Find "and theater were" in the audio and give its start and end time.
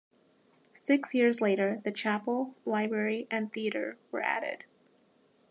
3.29-4.23